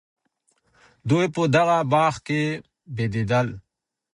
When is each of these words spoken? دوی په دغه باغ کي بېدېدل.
دوی 1.09 1.25
په 1.35 1.41
دغه 1.55 1.77
باغ 1.91 2.15
کي 2.27 2.41
بېدېدل. 2.95 3.47